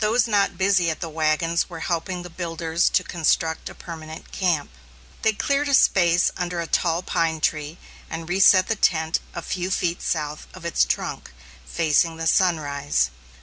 [0.00, 4.68] Those not busy at the wagons were helping the builders to construct a permanent camp.
[5.22, 7.78] They cleared a space under a tall pine tree
[8.10, 11.32] and reset the tent a few feet south of its trunk,
[11.64, 13.08] facing the sunrise.